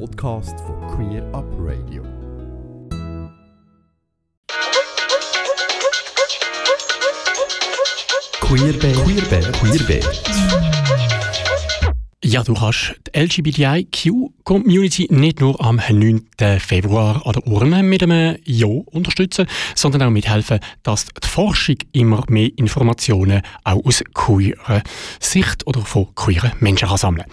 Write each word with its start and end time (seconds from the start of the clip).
Podcast 0.00 0.58
von 0.60 0.76
Queer 0.88 1.22
Up 1.32 1.44
Radio. 1.58 2.02
Queerbear, 8.40 8.92
Queerbear, 9.04 9.52
Queerbear. 9.52 10.12
Ja, 12.24 12.42
du 12.42 12.54
kannst 12.54 12.94
die 13.06 13.20
LGBTIQ-Community 13.20 15.08
nicht 15.10 15.40
nur 15.40 15.60
am 15.64 15.76
9. 15.76 16.26
Februar 16.58 17.24
an 17.24 17.32
der 17.34 17.46
Urne 17.46 17.82
mit 17.82 18.02
einem 18.02 18.36
Ja 18.44 18.66
unterstützen, 18.66 19.46
sondern 19.74 20.02
auch 20.02 20.10
mithelfen, 20.10 20.58
dass 20.82 21.06
die 21.06 21.28
Forschung 21.28 21.76
immer 21.92 22.24
mehr 22.28 22.50
Informationen 22.56 23.42
auch 23.62 23.84
aus 23.84 24.02
queerer 24.12 24.82
Sicht 25.20 25.66
oder 25.66 25.80
von 25.82 26.12
queeren 26.14 26.52
Menschen 26.58 26.88
kann 26.88 26.96
sammeln 26.96 27.26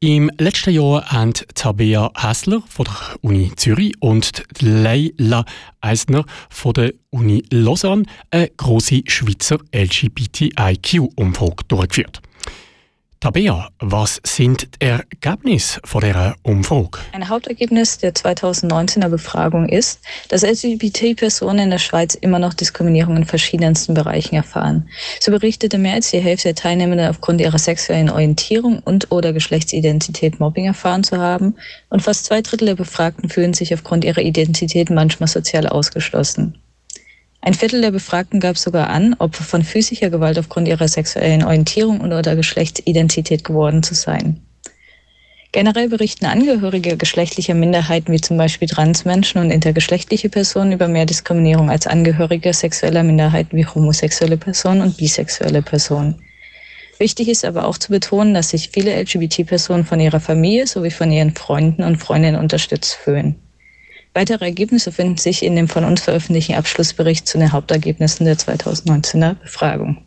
im 0.00 0.30
letzten 0.38 0.70
Jahr 0.70 1.10
haben 1.10 1.32
Tabea 1.54 2.12
Hässler 2.16 2.62
von 2.68 2.84
der 2.84 3.16
Uni 3.20 3.50
Zürich 3.56 3.94
und 4.00 4.44
Leila 4.60 5.44
Eisner 5.80 6.24
von 6.50 6.72
der 6.74 6.92
Uni 7.10 7.42
Lausanne 7.50 8.04
eine 8.30 8.48
große 8.48 9.02
Schweizer 9.06 9.58
LGBTIQ-Umfrage 9.74 11.64
durchgeführt. 11.66 12.22
Tabea, 13.20 13.68
was 13.80 14.20
sind 14.24 14.68
die 14.80 14.86
Ergebnisse 14.86 15.80
von 15.82 16.02
dieser 16.02 16.36
Umfrage? 16.44 17.00
Ein 17.10 17.28
Hauptergebnis 17.28 17.98
der 17.98 18.14
2019er 18.14 19.08
Befragung 19.08 19.68
ist, 19.68 20.00
dass 20.28 20.44
LGBT-Personen 20.44 21.64
in 21.64 21.70
der 21.70 21.78
Schweiz 21.78 22.14
immer 22.14 22.38
noch 22.38 22.54
Diskriminierung 22.54 23.16
in 23.16 23.24
verschiedensten 23.24 23.94
Bereichen 23.94 24.36
erfahren. 24.36 24.88
So 25.18 25.32
berichtete 25.32 25.78
mehr 25.78 25.94
als 25.94 26.12
die 26.12 26.20
Hälfte 26.20 26.50
der 26.50 26.54
Teilnehmenden 26.54 27.08
aufgrund 27.08 27.40
ihrer 27.40 27.58
sexuellen 27.58 28.08
Orientierung 28.08 28.78
und 28.84 29.10
oder 29.10 29.32
Geschlechtsidentität 29.32 30.38
Mobbing 30.38 30.66
erfahren 30.66 31.02
zu 31.02 31.18
haben 31.18 31.56
und 31.90 32.02
fast 32.02 32.26
zwei 32.26 32.40
Drittel 32.40 32.66
der 32.66 32.76
Befragten 32.76 33.28
fühlen 33.28 33.52
sich 33.52 33.74
aufgrund 33.74 34.04
ihrer 34.04 34.22
Identität 34.22 34.90
manchmal 34.90 35.28
sozial 35.28 35.66
ausgeschlossen. 35.66 36.56
Ein 37.40 37.54
Viertel 37.54 37.80
der 37.80 37.92
Befragten 37.92 38.40
gab 38.40 38.58
sogar 38.58 38.90
an, 38.90 39.14
Opfer 39.18 39.44
von 39.44 39.62
physischer 39.62 40.10
Gewalt 40.10 40.38
aufgrund 40.38 40.68
ihrer 40.68 40.88
sexuellen 40.88 41.44
Orientierung 41.44 42.00
oder 42.00 42.36
Geschlechtsidentität 42.36 43.44
geworden 43.44 43.82
zu 43.82 43.94
sein. 43.94 44.40
Generell 45.52 45.88
berichten 45.88 46.26
Angehörige 46.26 46.98
geschlechtlicher 46.98 47.54
Minderheiten 47.54 48.12
wie 48.12 48.20
zum 48.20 48.36
Beispiel 48.36 48.68
Transmenschen 48.68 49.40
und 49.40 49.50
intergeschlechtliche 49.50 50.28
Personen 50.28 50.72
über 50.72 50.88
mehr 50.88 51.06
Diskriminierung 51.06 51.70
als 51.70 51.86
Angehörige 51.86 52.52
sexueller 52.52 53.02
Minderheiten 53.02 53.56
wie 53.56 53.64
homosexuelle 53.64 54.36
Personen 54.36 54.82
und 54.82 54.98
bisexuelle 54.98 55.62
Personen. 55.62 56.22
Wichtig 56.98 57.28
ist 57.28 57.46
aber 57.46 57.66
auch 57.66 57.78
zu 57.78 57.90
betonen, 57.90 58.34
dass 58.34 58.50
sich 58.50 58.70
viele 58.72 58.94
LGBT-Personen 59.00 59.84
von 59.84 60.00
ihrer 60.00 60.20
Familie 60.20 60.66
sowie 60.66 60.90
von 60.90 61.10
ihren 61.10 61.34
Freunden 61.34 61.82
und 61.82 61.96
Freundinnen 61.96 62.38
unterstützt 62.38 62.94
fühlen. 62.94 63.36
Weitere 64.18 64.46
Ergebnisse 64.46 64.90
finden 64.90 65.16
sich 65.16 65.44
in 65.44 65.54
dem 65.54 65.68
von 65.68 65.84
uns 65.84 66.00
veröffentlichten 66.00 66.56
Abschlussbericht 66.56 67.28
zu 67.28 67.38
den 67.38 67.52
Hauptergebnissen 67.52 68.26
der 68.26 68.36
2019er 68.36 69.34
Befragung. 69.34 69.98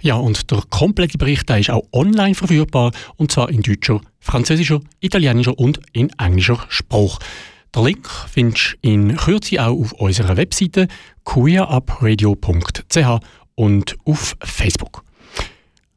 Ja, 0.00 0.14
und 0.14 0.52
der 0.52 0.62
komplette 0.70 1.18
Bericht 1.18 1.48
der 1.48 1.58
ist 1.58 1.68
auch 1.68 1.82
online 1.90 2.36
verfügbar, 2.36 2.92
und 3.16 3.32
zwar 3.32 3.50
in 3.50 3.62
deutscher, 3.62 4.02
französischer, 4.20 4.80
italienischer 5.00 5.58
und 5.58 5.80
in 5.92 6.10
englischer 6.16 6.64
Sprache. 6.68 7.18
Der 7.74 7.82
Link 7.82 8.08
findest 8.32 8.76
du 8.82 8.88
in 8.88 9.16
Kürze 9.16 9.60
auch 9.66 9.80
auf 9.80 9.94
unserer 9.94 10.36
Webseite 10.36 10.86
queerupradio.ch 11.24 13.20
und 13.56 13.96
auf 14.04 14.36
Facebook. 14.44 15.02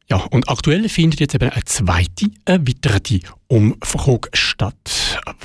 Ja, 0.10 0.18
und 0.32 0.50
aktuell 0.50 0.90
findet 0.90 1.20
jetzt 1.20 1.36
eben 1.36 1.52
eine 1.52 1.66
zweite 1.66 2.32
erweiterte 2.46 3.20
Umfrage 3.48 4.30
statt. 4.34 4.93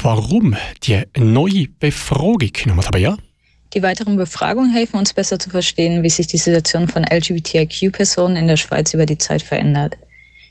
Warum 0.00 0.56
die 0.84 1.02
neue 1.16 1.66
Befragung? 1.80 2.52
Nochmal 2.66 2.86
aber 2.86 2.98
ja. 2.98 3.16
Die 3.74 3.82
weiteren 3.82 4.16
Befragungen 4.16 4.72
helfen 4.72 4.96
uns 4.96 5.12
besser 5.12 5.38
zu 5.38 5.50
verstehen, 5.50 6.02
wie 6.02 6.10
sich 6.10 6.28
die 6.28 6.38
Situation 6.38 6.88
von 6.88 7.04
LGBTIQ-Personen 7.04 8.36
in 8.36 8.46
der 8.46 8.56
Schweiz 8.56 8.94
über 8.94 9.06
die 9.06 9.18
Zeit 9.18 9.42
verändert. 9.42 9.98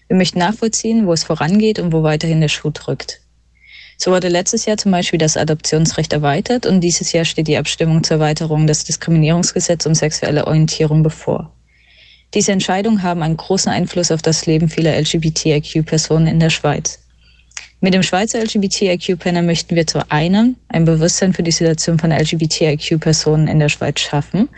Wir 0.08 0.18
möchten 0.18 0.40
nachvollziehen, 0.40 1.08
wo 1.08 1.14
es 1.14 1.24
vorangeht 1.24 1.80
und 1.80 1.94
wo 1.94 2.04
weiterhin 2.04 2.42
der 2.42 2.50
Schuh 2.50 2.72
drückt. 2.72 3.22
So 3.98 4.12
wurde 4.12 4.28
letztes 4.28 4.66
Jahr 4.66 4.78
zum 4.78 4.92
Beispiel 4.92 5.18
das 5.18 5.38
Adoptionsrecht 5.38 6.14
erweitert 6.14 6.66
und 6.66 6.82
dieses 6.82 7.12
Jahr 7.14 7.26
steht 7.26 7.48
die 7.48 7.58
Abstimmung 7.58 8.04
zur 8.04 8.18
Erweiterung 8.18 8.68
des 8.68 8.84
Diskriminierungsgesetzes 8.84 9.88
um 9.88 9.96
sexuelle 9.96 10.46
Orientierung 10.46 11.02
bevor. 11.02 11.52
Diese 12.34 12.52
Entscheidungen 12.52 13.02
haben 13.02 13.24
einen 13.24 13.38
großen 13.38 13.72
Einfluss 13.72 14.12
auf 14.12 14.22
das 14.22 14.46
Leben 14.46 14.70
vieler 14.70 14.96
LGBTIQ-Personen 15.00 16.28
in 16.28 16.40
der 16.40 16.50
Schweiz. 16.50 17.00
Mit 17.80 17.94
dem 17.94 18.02
Schweizer 18.02 18.40
LGBTIQ-Panel 18.40 19.44
möchten 19.44 19.76
wir 19.76 19.86
zu 19.86 20.10
einem 20.10 20.56
ein 20.68 20.86
Bewusstsein 20.86 21.34
für 21.34 21.44
die 21.44 21.52
Situation 21.52 22.00
von 22.00 22.12
LGBTIQ-Personen 22.12 23.48
in 23.48 23.60
der 23.60 23.70
Schweiz 23.70 24.00
schaffen 24.00 24.50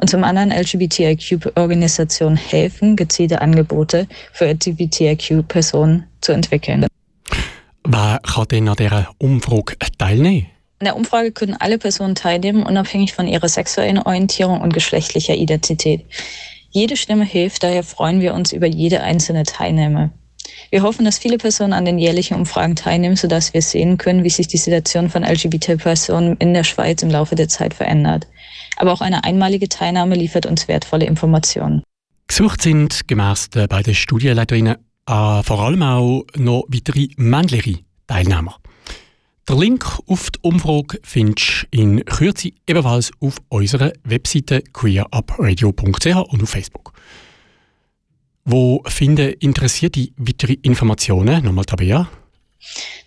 und 0.00 0.10
zum 0.10 0.24
anderen 0.24 0.50
LGBTIQ-Organisationen 0.50 2.36
helfen, 2.36 2.96
gezielte 2.96 3.40
Angebote 3.40 4.08
für 4.32 4.46
LGBTIQ-Personen 4.46 6.06
zu 6.20 6.32
entwickeln. 6.32 6.86
Wer 7.86 8.20
kann 8.24 8.48
denn 8.48 8.68
an 8.68 8.74
dieser 8.76 9.08
Umfrage 9.18 9.76
teilnehmen? 9.96 10.48
An 10.80 10.86
der 10.86 10.96
Umfrage 10.96 11.30
können 11.30 11.56
alle 11.56 11.78
Personen 11.78 12.16
teilnehmen, 12.16 12.64
unabhängig 12.64 13.12
von 13.12 13.28
ihrer 13.28 13.48
sexuellen 13.48 13.98
Orientierung 13.98 14.60
und 14.60 14.74
geschlechtlicher 14.74 15.36
Identität. 15.36 16.04
Jede 16.70 16.96
Stimme 16.96 17.24
hilft, 17.24 17.62
daher 17.62 17.84
freuen 17.84 18.20
wir 18.20 18.34
uns 18.34 18.52
über 18.52 18.66
jede 18.66 19.00
einzelne 19.02 19.44
Teilnahme. 19.44 20.10
Wir 20.70 20.82
hoffen, 20.82 21.04
dass 21.04 21.18
viele 21.18 21.38
Personen 21.38 21.72
an 21.72 21.84
den 21.84 21.98
jährlichen 21.98 22.34
Umfragen 22.34 22.76
teilnehmen, 22.76 23.16
sodass 23.16 23.54
wir 23.54 23.62
sehen 23.62 23.98
können, 23.98 24.24
wie 24.24 24.30
sich 24.30 24.48
die 24.48 24.56
Situation 24.56 25.10
von 25.10 25.22
LGBT-Personen 25.22 26.36
in 26.38 26.54
der 26.54 26.64
Schweiz 26.64 27.02
im 27.02 27.10
Laufe 27.10 27.34
der 27.34 27.48
Zeit 27.48 27.74
verändert. 27.74 28.26
Aber 28.76 28.92
auch 28.92 29.00
eine 29.00 29.24
einmalige 29.24 29.68
Teilnahme 29.68 30.14
liefert 30.14 30.46
uns 30.46 30.68
wertvolle 30.68 31.06
Informationen. 31.06 31.82
Gesucht 32.26 32.62
sind 32.62 33.06
gemäss 33.06 33.50
der 33.50 33.68
beiden 33.68 33.94
Studienleiterinnen 33.94 34.76
äh, 35.06 35.42
vor 35.42 35.60
allem 35.60 35.82
auch 35.82 36.24
noch 36.36 36.64
weitere 36.68 37.08
männliche 37.16 37.80
Teilnehmer. 38.06 38.56
Der 39.46 39.56
Link 39.56 39.84
auf 40.06 40.30
die 40.30 40.38
Umfrage 40.40 40.98
findest 41.02 41.66
du 41.70 41.78
in 41.78 42.04
Kürze 42.06 42.52
ebenfalls 42.66 43.10
auf 43.20 43.36
unserer 43.50 43.92
Webseite 44.04 44.62
queerupradio.ch 44.72 46.16
und 46.16 46.42
auf 46.42 46.48
Facebook. 46.48 46.94
Wo 48.44 48.82
finden 48.86 49.34
interessierte 49.40 50.08
weitere 50.16 50.54
Informationen? 50.62 51.44
Nochmal 51.44 51.64
Tabea. 51.64 52.08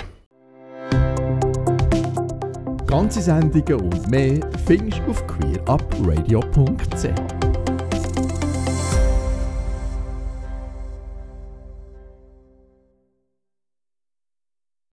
Ganze 2.87 3.21
Sendungen 3.21 3.81
und 3.81 4.09
mehr 4.09 4.39
findest 4.65 5.01
du 5.05 5.11
auf 5.11 5.27
queerupradio.ch. 5.27 7.54